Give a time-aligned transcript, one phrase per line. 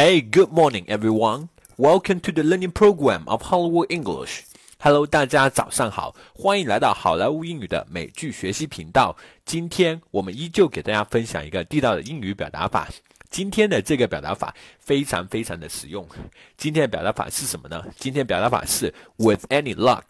[0.00, 1.48] Hey, good morning, everyone.
[1.76, 4.42] Welcome to the learning program of Hollywood English.
[4.78, 9.16] Hello，大家早上好，欢迎来到好莱坞英语的美剧学习频道。
[9.44, 12.86] 今天我们依旧给大家分享一个地道的英语表达法。
[13.28, 16.06] 今天的这个表达法非常非常的实用。
[16.56, 17.84] 今天的表达法是什么呢？
[17.96, 20.04] 今天表达法是 with any luck。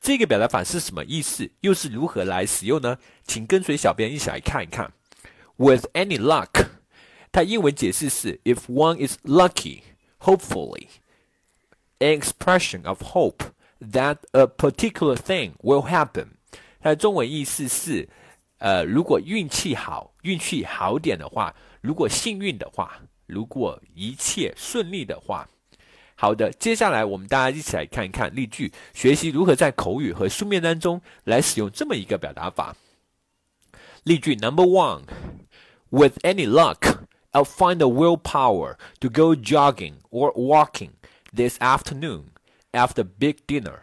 [0.00, 1.48] 这个表达法是什么意思？
[1.60, 2.98] 又是如何来使用呢？
[3.28, 4.92] 请跟随小编一起来看一看。
[5.56, 6.66] With any luck，
[7.32, 10.88] 它英文解释是 if one is lucky，hopefully。
[12.00, 13.44] an expression of hope
[13.80, 16.28] that a particular thing will happen。
[16.80, 18.08] 它的中文意思是，
[18.58, 25.48] 呃，如果运气好，运气好点的话，如果幸运的话，如果一切顺利的话。
[26.16, 32.76] 好的，接下来我们大家一起来看一看例句，学习如何在口语和书面当中来使用这么一个表达法。
[34.04, 35.02] 例句 Number one.
[35.92, 36.99] With any luck,
[37.31, 40.91] I'll find the willpower to go jogging or walking
[41.33, 42.27] this afternoon
[42.71, 43.79] after big dinner.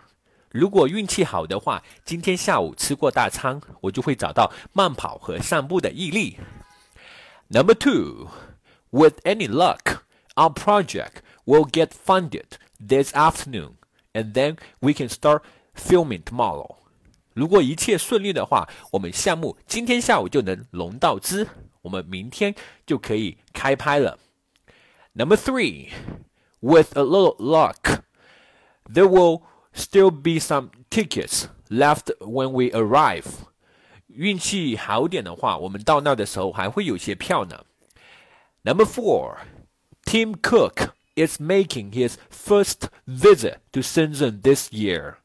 [0.50, 6.38] 如果运气好的话，今天下午吃过大餐，我就会找到慢跑和散步的毅力。
[7.48, 8.28] Number two,
[8.90, 10.02] with any luck,
[10.34, 13.72] our project will get funded this afternoon,
[14.14, 15.42] and then we can start
[15.74, 16.76] filming tomorrow.
[17.34, 21.48] 如果一切顺利的话，我们项目今天下午就能融到资，
[21.82, 22.54] 我们明天
[22.86, 24.18] 就可以开拍了。
[25.14, 25.90] Number three,
[26.60, 28.02] with a little luck,
[28.90, 29.42] there will
[29.74, 33.26] still be some tickets left when we arrive.
[34.08, 37.64] 运气好点的话，我们到那的时候还会有些票呢。
[38.62, 39.38] Number four,
[40.04, 45.16] Tim Cook is making his first visit to Shenzhen this year.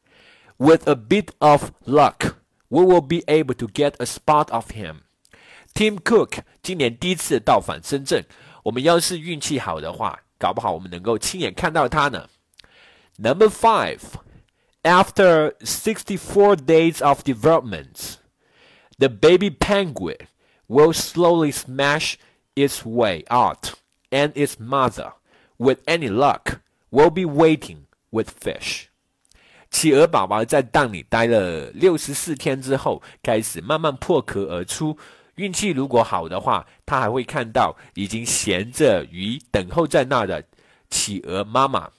[0.56, 2.34] With a bit of luck,
[2.68, 5.02] we will be able to get a spot of him.
[5.74, 8.24] Tim Cook 今年第一次到访深圳，
[8.64, 12.28] 我们要是运气好的话，搞不好我们能够亲眼看到他呢。
[13.16, 14.00] Number five,
[14.82, 18.16] after 64 days of development,
[18.98, 20.18] the baby penguin
[20.68, 22.14] will slowly smash
[22.54, 23.72] its way out,
[24.10, 25.12] and its mother,
[25.58, 26.60] with any luck,
[26.90, 28.86] will be waiting with fish.
[29.70, 34.96] 企鹅宝宝在蛋里待了六十四天之后，开始慢慢破壳而出。
[35.36, 40.44] 运气如果好的话，他还会看到已经衔着鱼等候在那的
[40.90, 41.90] 企鹅妈妈。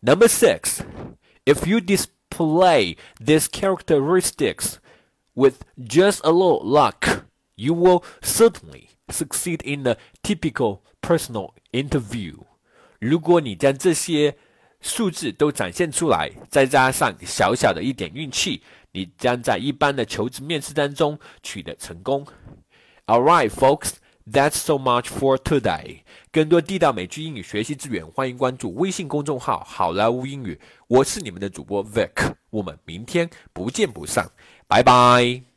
[0.00, 0.80] Number six,
[1.44, 4.76] if you display these characteristics
[5.34, 12.38] with just a little luck, you will certainly succeed in a typical personal interview.
[12.98, 14.36] 如果你将这些
[14.80, 18.62] 数字都展现出来，再加上小小的一点运气。
[18.95, 22.25] 你将在一般的求职面试当中取得成功。
[23.05, 23.95] All right, folks,
[24.25, 25.99] that's so much for today.
[26.31, 30.57] 更多地道美剧英语学习资源，欢迎关注微信公众号“好莱坞英语”。
[30.87, 34.31] 我是你们的主播 Vic，我们明天不见不散，
[34.65, 35.54] 拜拜。